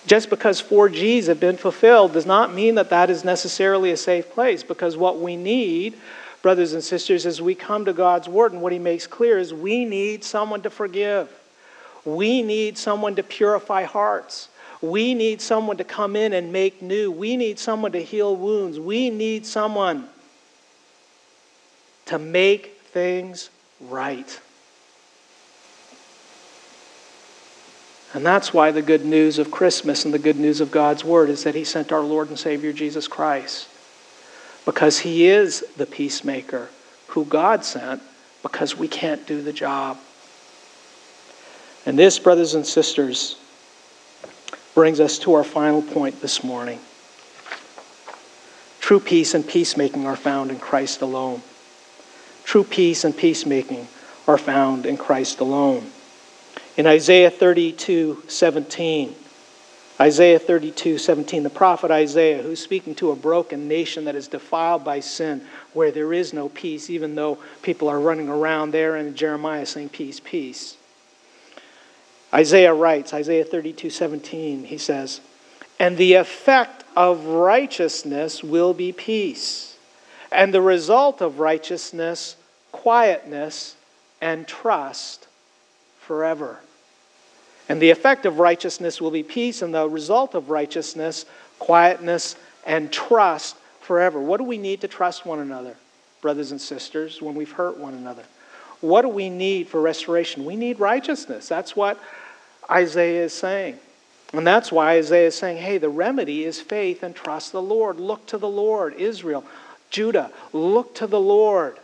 [0.06, 3.96] Just because four G's have been fulfilled does not mean that that is necessarily a
[3.96, 5.94] safe place, because what we need
[6.40, 9.52] brothers and sisters, as we come to God's Word, and what He makes clear is
[9.52, 11.30] we need someone to forgive.
[12.06, 14.48] We need someone to purify hearts.
[14.80, 17.10] We need someone to come in and make new.
[17.10, 18.78] We need someone to heal wounds.
[18.78, 20.08] We need someone
[22.06, 23.50] to make things
[23.80, 24.40] right.
[28.14, 31.28] And that's why the good news of Christmas and the good news of God's Word
[31.28, 33.68] is that He sent our Lord and Savior Jesus Christ
[34.68, 36.68] because he is the peacemaker
[37.06, 38.02] who God sent
[38.42, 39.96] because we can't do the job.
[41.86, 43.36] And this, brothers and sisters,
[44.78, 46.78] brings us to our final point this morning.
[48.78, 51.42] True peace and peacemaking are found in Christ alone.
[52.44, 53.88] True peace and peacemaking
[54.28, 55.90] are found in Christ alone.
[56.76, 59.16] In Isaiah 32 17,
[60.00, 64.84] Isaiah 32, 17, the prophet Isaiah, who's speaking to a broken nation that is defiled
[64.84, 69.16] by sin, where there is no peace, even though people are running around there and
[69.16, 70.76] Jeremiah saying, Peace, peace.
[72.32, 75.20] Isaiah writes, Isaiah 32, 17, he says,
[75.78, 79.76] And the effect of righteousness will be peace,
[80.30, 82.36] and the result of righteousness,
[82.72, 83.76] quietness
[84.20, 85.26] and trust
[86.00, 86.58] forever.
[87.68, 91.24] And the effect of righteousness will be peace, and the result of righteousness,
[91.58, 94.20] quietness and trust forever.
[94.20, 95.76] What do we need to trust one another,
[96.20, 98.24] brothers and sisters, when we've hurt one another?
[98.80, 100.44] What do we need for restoration?
[100.44, 101.48] We need righteousness.
[101.48, 101.98] That's what
[102.70, 103.78] Isaiah is saying.
[104.32, 107.98] And that's why Isaiah is saying, hey, the remedy is faith and trust the Lord.
[107.98, 108.94] Look to the Lord.
[108.94, 109.44] Israel,
[109.90, 111.78] Judah, look to the Lord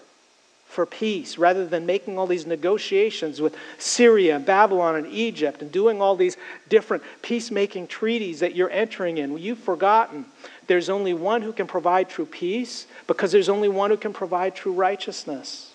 [0.66, 5.70] for peace rather than making all these negotiations with Syria and Babylon and Egypt and
[5.70, 6.36] doing all these
[6.68, 9.38] different peacemaking treaties that you're entering in.
[9.38, 10.26] You've forgotten
[10.66, 14.54] there's only one who can provide true peace because there's only one who can provide
[14.54, 15.73] true righteousness.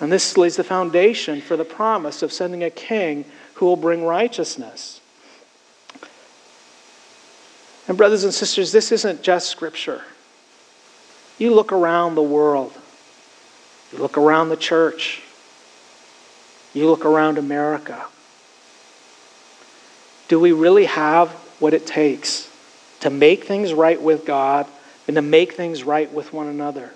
[0.00, 4.04] And this lays the foundation for the promise of sending a king who will bring
[4.04, 5.00] righteousness.
[7.86, 10.02] And, brothers and sisters, this isn't just scripture.
[11.38, 12.72] You look around the world,
[13.92, 15.22] you look around the church,
[16.72, 18.06] you look around America.
[20.28, 22.48] Do we really have what it takes
[23.00, 24.66] to make things right with God
[25.08, 26.92] and to make things right with one another?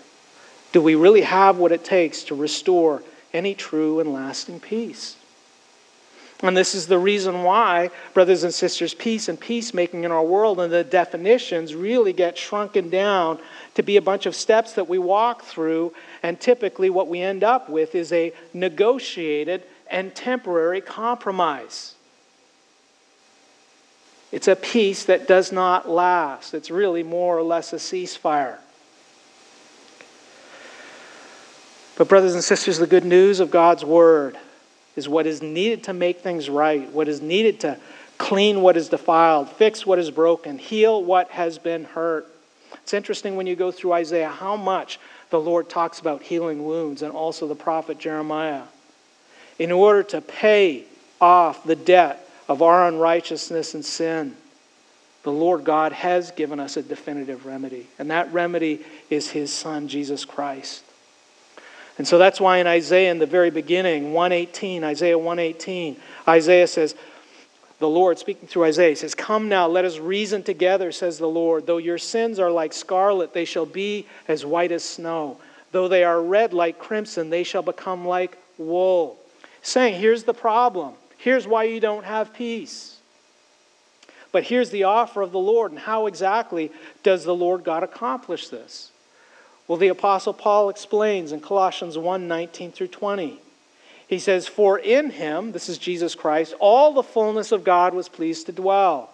[0.74, 3.00] Do we really have what it takes to restore
[3.32, 5.14] any true and lasting peace?
[6.42, 10.58] And this is the reason why, brothers and sisters, peace and peacemaking in our world
[10.58, 13.38] and the definitions really get shrunken down
[13.76, 15.94] to be a bunch of steps that we walk through,
[16.24, 21.94] and typically what we end up with is a negotiated and temporary compromise.
[24.32, 26.52] It's a peace that does not last.
[26.52, 28.58] It's really more or less a ceasefire.
[31.96, 34.36] But, brothers and sisters, the good news of God's Word
[34.96, 37.78] is what is needed to make things right, what is needed to
[38.18, 42.26] clean what is defiled, fix what is broken, heal what has been hurt.
[42.74, 44.98] It's interesting when you go through Isaiah how much
[45.30, 48.62] the Lord talks about healing wounds and also the prophet Jeremiah.
[49.58, 50.84] In order to pay
[51.20, 54.36] off the debt of our unrighteousness and sin,
[55.22, 59.88] the Lord God has given us a definitive remedy, and that remedy is His Son,
[59.88, 60.84] Jesus Christ.
[61.96, 66.94] And so that's why in Isaiah in the very beginning, 118, Isaiah 118, Isaiah says,
[67.78, 71.66] the Lord, speaking through Isaiah, says, Come now, let us reason together, says the Lord.
[71.66, 75.38] Though your sins are like scarlet, they shall be as white as snow.
[75.72, 79.18] Though they are red like crimson, they shall become like wool.
[79.62, 80.94] Saying, Here's the problem.
[81.18, 82.96] Here's why you don't have peace.
[84.30, 85.70] But here's the offer of the Lord.
[85.70, 86.70] And how exactly
[87.02, 88.90] does the Lord God accomplish this?
[89.66, 93.38] Well, the Apostle Paul explains in Colossians 1 19 through 20.
[94.06, 98.08] He says, For in him, this is Jesus Christ, all the fullness of God was
[98.08, 99.10] pleased to dwell.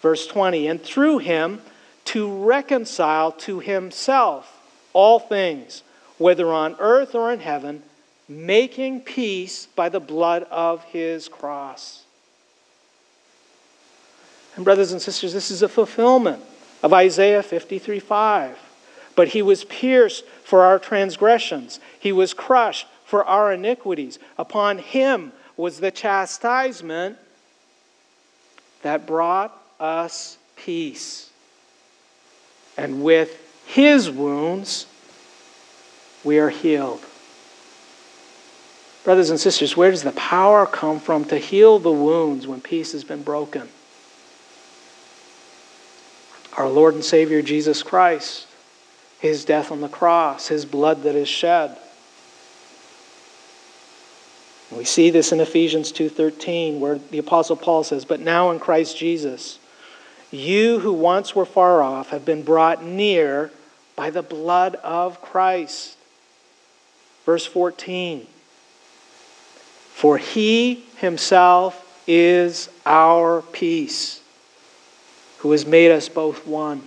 [0.00, 1.60] Verse 20, and through him
[2.06, 4.60] to reconcile to himself
[4.92, 5.82] all things,
[6.18, 7.82] whether on earth or in heaven,
[8.28, 12.04] making peace by the blood of his cross.
[14.54, 16.42] And, brothers and sisters, this is a fulfillment
[16.82, 18.65] of Isaiah 53 5.
[19.16, 24.18] But he was pierced for our transgressions, he was crushed for our iniquities.
[24.38, 27.18] Upon him was the chastisement
[28.82, 31.30] that brought us peace.
[32.76, 34.86] And with his wounds,
[36.22, 37.00] we are healed.
[39.04, 42.92] Brothers and sisters, where does the power come from to heal the wounds when peace
[42.92, 43.68] has been broken?
[46.56, 48.46] Our Lord and Savior Jesus Christ,
[49.20, 51.76] his death on the cross, his blood that is shed.
[54.70, 58.96] We see this in Ephesians 2:13 where the apostle Paul says, "But now in Christ
[58.96, 59.58] Jesus,
[60.30, 63.52] you who once were far off have been brought near
[63.94, 65.94] by the blood of Christ."
[67.24, 68.26] Verse 14,
[69.94, 74.20] "For he himself is our peace,
[75.38, 76.86] who has made us both one."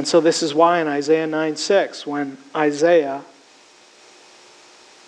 [0.00, 3.20] And so this is why in Isaiah 9:6 when Isaiah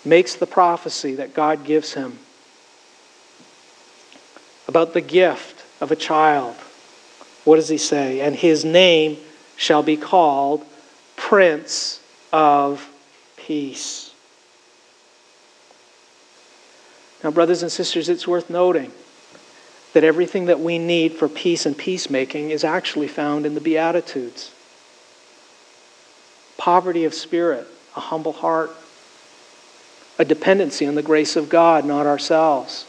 [0.05, 2.19] makes the prophecy that God gives him
[4.67, 6.53] about the gift of a child.
[7.43, 8.19] What does he say?
[8.19, 9.17] And his name
[9.55, 10.63] shall be called
[11.15, 11.99] Prince
[12.31, 12.87] of
[13.35, 14.11] Peace.
[17.23, 18.91] Now, brothers and sisters, it's worth noting
[19.93, 24.52] that everything that we need for peace and peacemaking is actually found in the Beatitudes
[26.63, 28.71] poverty of spirit, a humble heart,
[30.17, 32.85] a dependency on the grace of God, not ourselves,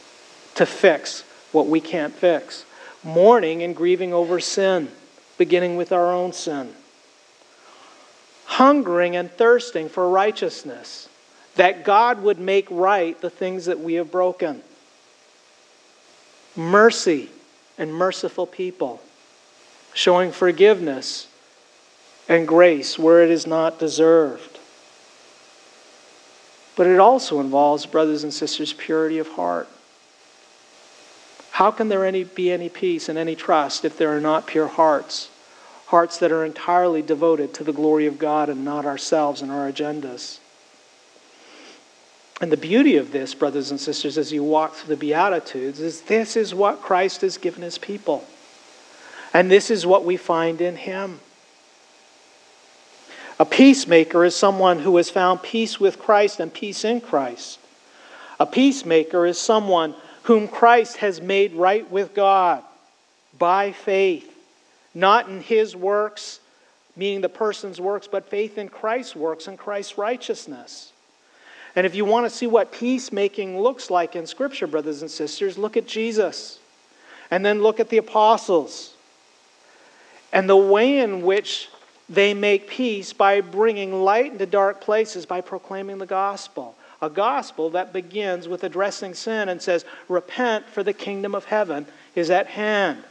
[0.54, 2.64] to fix what we can't fix.
[3.02, 4.88] Mourning and grieving over sin,
[5.38, 6.72] beginning with our own sin.
[8.44, 11.08] Hungering and thirsting for righteousness,
[11.56, 14.62] that God would make right the things that we have broken.
[16.54, 17.28] Mercy
[17.76, 19.02] and merciful people,
[19.94, 21.26] showing forgiveness
[22.28, 24.54] and grace where it is not deserved
[26.76, 29.68] but it also involves, brothers and sisters, purity of heart.
[31.52, 34.66] How can there any, be any peace and any trust if there are not pure
[34.66, 35.30] hearts?
[35.86, 39.70] Hearts that are entirely devoted to the glory of God and not ourselves and our
[39.70, 40.38] agendas.
[42.40, 46.02] And the beauty of this, brothers and sisters, as you walk through the Beatitudes, is
[46.02, 48.24] this is what Christ has given his people.
[49.32, 51.20] And this is what we find in him.
[53.44, 57.58] A peacemaker is someone who has found peace with Christ and peace in Christ.
[58.40, 62.62] A peacemaker is someone whom Christ has made right with God
[63.38, 64.34] by faith,
[64.94, 66.40] not in his works,
[66.96, 70.90] meaning the person's works, but faith in Christ's works and Christ's righteousness.
[71.76, 75.58] And if you want to see what peacemaking looks like in Scripture, brothers and sisters,
[75.58, 76.60] look at Jesus.
[77.30, 78.94] And then look at the apostles.
[80.32, 81.68] And the way in which
[82.08, 86.76] they make peace by bringing light into dark places by proclaiming the gospel.
[87.00, 91.86] A gospel that begins with addressing sin and says, Repent, for the kingdom of heaven
[92.14, 93.02] is at hand.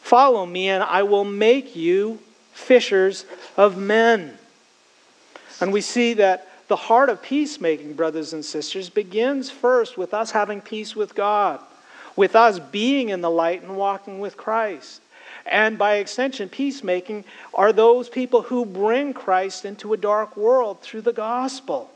[0.00, 2.18] Follow me, and I will make you
[2.52, 3.24] fishers
[3.56, 4.36] of men.
[5.60, 10.32] And we see that the heart of peacemaking, brothers and sisters, begins first with us
[10.32, 11.60] having peace with God,
[12.16, 15.00] with us being in the light and walking with Christ
[15.46, 21.02] and by extension, peacemaking are those people who bring Christ into a dark world through
[21.02, 21.90] the gospel.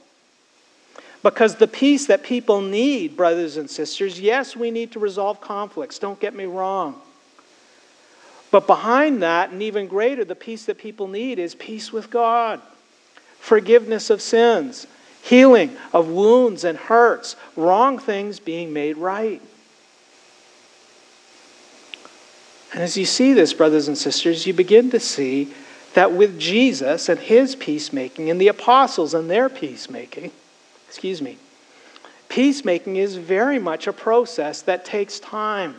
[1.22, 5.98] Because the peace that people need, brothers and sisters, yes, we need to resolve conflicts,
[5.98, 7.00] don't get me wrong.
[8.50, 12.60] But behind that, and even greater, the peace that people need is peace with God,
[13.40, 14.86] forgiveness of sins,
[15.22, 19.42] healing of wounds and hurts, wrong things being made right.
[22.72, 25.52] And as you see this, brothers and sisters, you begin to see
[25.94, 30.32] that with Jesus and his peacemaking and the apostles and their peacemaking,
[30.86, 31.38] excuse me,
[32.28, 35.76] Peacemaking is very much a process that takes time.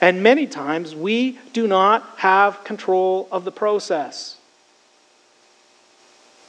[0.00, 4.38] And many times we do not have control of the process.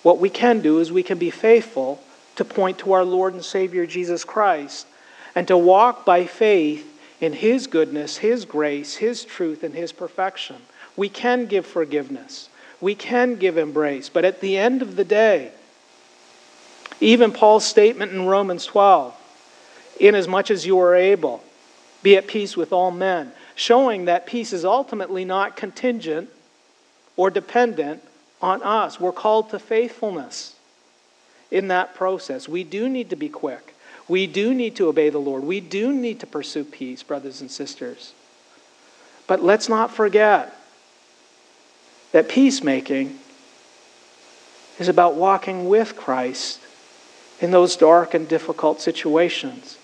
[0.03, 2.01] What we can do is we can be faithful
[2.37, 4.87] to point to our Lord and Savior Jesus Christ
[5.35, 6.87] and to walk by faith
[7.21, 10.57] in His goodness, His grace, His truth, and His perfection.
[10.97, 12.49] We can give forgiveness.
[12.81, 14.09] We can give embrace.
[14.09, 15.51] But at the end of the day,
[16.99, 19.15] even Paul's statement in Romans 12,
[19.99, 21.43] inasmuch as you are able,
[22.03, 26.29] be at peace with all men, showing that peace is ultimately not contingent
[27.15, 28.01] or dependent
[28.41, 28.99] on us.
[28.99, 30.55] We're called to faithfulness
[31.51, 32.49] in that process.
[32.49, 33.70] We do need to be quick.
[34.11, 35.45] We do need to obey the Lord.
[35.45, 38.11] We do need to pursue peace, brothers and sisters.
[39.25, 40.53] But let's not forget
[42.11, 43.17] that peacemaking
[44.79, 46.59] is about walking with Christ
[47.39, 49.77] in those dark and difficult situations.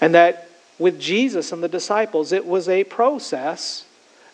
[0.00, 3.84] And that with Jesus and the disciples, it was a process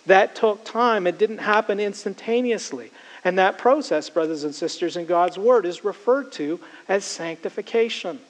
[0.07, 1.09] that took time.
[1.09, 2.93] It didn't happen instantaneously.
[3.25, 8.21] And that process, brothers and sisters, in God's Word is referred to as sanctification.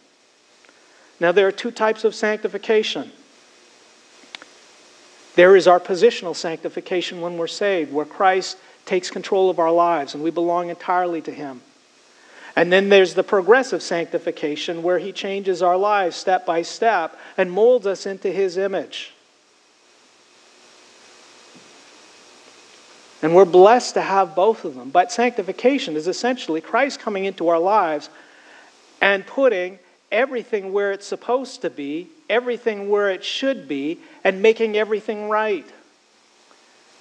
[1.21, 3.13] Now, there are two types of sanctification.
[5.37, 8.57] There is our positional sanctification when we're saved, where Christ
[8.87, 11.61] takes control of our lives and we belong entirely to Him.
[12.57, 17.53] And then there's the progressive sanctification, where He changes our lives step by step and
[17.53, 19.13] molds us into His image.
[23.23, 24.91] And we're blessed to have both of them.
[24.91, 28.09] But sanctification is essentially Christ coming into our lives
[29.01, 29.79] and putting
[30.11, 35.67] everything where it's supposed to be, everything where it should be, and making everything right.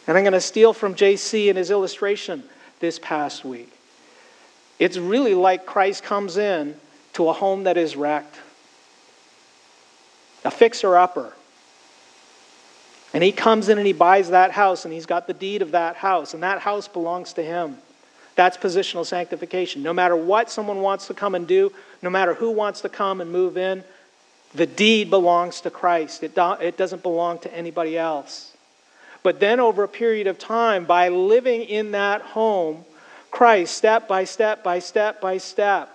[0.07, 2.43] And I'm going to steal from JC in his illustration
[2.79, 3.71] this past week.
[4.79, 6.75] It's really like Christ comes in
[7.13, 8.35] to a home that is wrecked,
[10.45, 11.33] a fixer upper.
[13.13, 15.71] And he comes in and he buys that house, and he's got the deed of
[15.71, 17.77] that house, and that house belongs to him.
[18.39, 19.83] That's positional sanctification.
[19.83, 23.19] No matter what someone wants to come and do, no matter who wants to come
[23.19, 23.83] and move in,
[24.55, 26.23] the deed belongs to Christ.
[26.23, 28.53] It, do, it doesn't belong to anybody else.
[29.23, 32.85] But then, over a period of time, by living in that home,
[33.29, 35.89] Christ, step by step by step by step,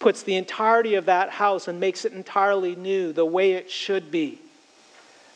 [0.00, 4.10] puts the entirety of that house and makes it entirely new, the way it should
[4.10, 4.40] be,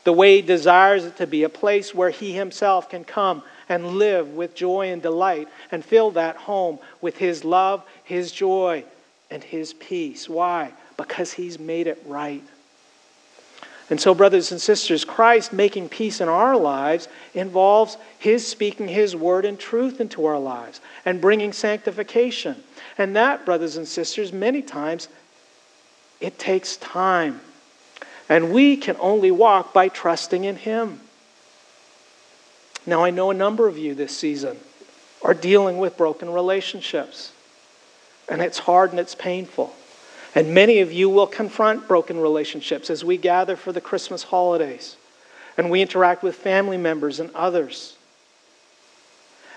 [0.02, 3.98] the way He desires it to be, a place where He Himself can come and
[3.98, 8.84] live with joy and delight and fill that home with His love, His joy,
[9.30, 10.28] and His peace.
[10.28, 10.72] Why?
[10.96, 12.42] Because He's made it right.
[13.90, 19.14] And so, brothers and sisters, Christ making peace in our lives involves His speaking His
[19.14, 22.62] word and truth into our lives and bringing sanctification.
[22.96, 25.08] And that, brothers and sisters, many times
[26.20, 27.40] it takes time.
[28.28, 31.00] And we can only walk by trusting in Him.
[32.86, 34.58] Now, I know a number of you this season
[35.22, 37.32] are dealing with broken relationships,
[38.28, 39.74] and it's hard and it's painful.
[40.34, 44.96] And many of you will confront broken relationships as we gather for the Christmas holidays
[45.56, 47.96] and we interact with family members and others.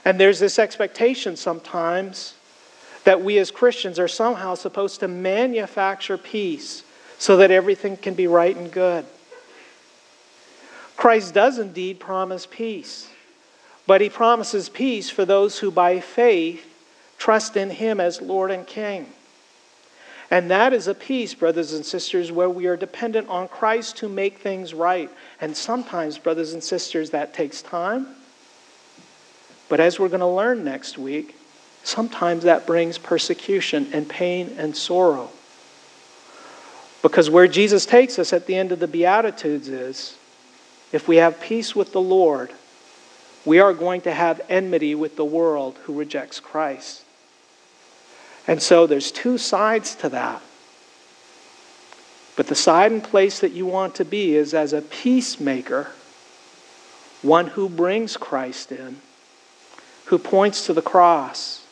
[0.04, 2.34] And there's this expectation sometimes
[3.06, 6.84] that we as Christians are somehow supposed to manufacture peace
[7.18, 9.06] so that everything can be right and good.
[10.98, 13.10] Christ does indeed promise peace,
[13.88, 16.66] but he promises peace for those who by faith
[17.18, 19.08] trust in him as Lord and King.
[20.32, 24.10] And that is a peace, brothers and sisters, where we are dependent on Christ to
[24.10, 25.10] make things right.
[25.40, 28.08] And sometimes, brothers and sisters, that takes time.
[29.70, 31.36] But as we're going to learn next week,
[31.84, 35.30] sometimes that brings persecution and pain and sorrow.
[37.04, 40.18] Because where Jesus takes us at the end of the Beatitudes is
[40.92, 42.52] if we have peace with the Lord,
[43.46, 47.04] we are going to have enmity with the world who rejects Christ.
[48.48, 50.42] And so there's two sides to that.
[52.36, 55.92] But the side and place that you want to be is as a peacemaker,
[57.22, 58.98] one who brings Christ in,
[60.06, 61.66] who points to the cross,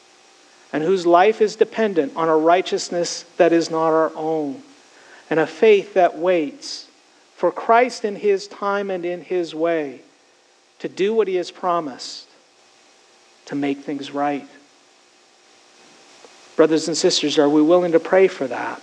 [0.71, 4.63] and whose life is dependent on a righteousness that is not our own,
[5.29, 6.87] and a faith that waits
[7.35, 10.01] for Christ in his time and in his way
[10.83, 12.27] to do what he has promised,
[13.45, 14.45] to make things right.
[16.57, 18.81] Brothers and sisters, are we willing to pray for that?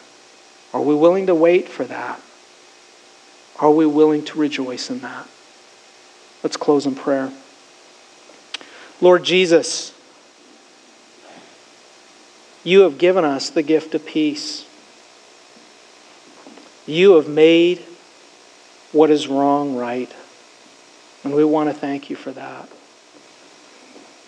[0.72, 2.18] Are we willing to wait for that?
[3.58, 5.28] Are we willing to rejoice in that?
[6.42, 7.30] Let's close in prayer.
[9.02, 9.92] Lord Jesus,
[12.64, 14.64] you have given us the gift of peace.
[16.86, 17.84] You have made
[18.90, 20.10] what is wrong right.
[21.24, 22.68] And we want to thank you for that.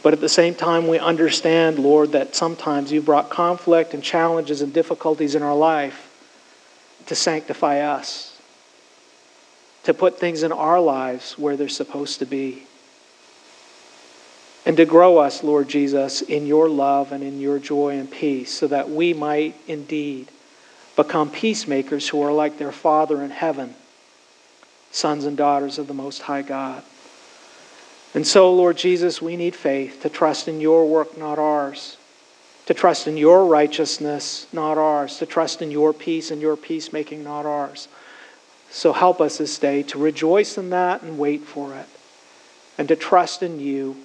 [0.03, 4.61] But at the same time, we understand, Lord, that sometimes you brought conflict and challenges
[4.61, 6.09] and difficulties in our life
[7.07, 8.41] to sanctify us,
[9.85, 12.65] to put things in our lives where they're supposed to be,
[14.67, 18.53] and to grow us, Lord Jesus, in your love and in your joy and peace,
[18.53, 20.29] so that we might indeed
[20.95, 23.75] become peacemakers who are like their Father in heaven,
[24.93, 26.85] sons and daughters of the Most High God.
[28.15, 31.97] And so, Lord Jesus, we need faith to trust in your work, not ours.
[32.67, 35.19] To trust in your righteousness, not ours.
[35.19, 37.89] To trust in your peace and your peacemaking, not ours.
[38.71, 41.89] So help us this day to rejoice in that and wait for it.
[42.79, 43.97] And to trust in you.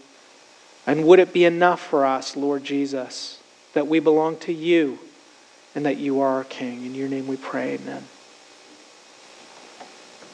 [0.85, 3.39] And would it be enough for us, Lord Jesus,
[3.73, 4.99] that we belong to you
[5.75, 6.85] and that you are our King?
[6.85, 8.05] In your name we pray, amen.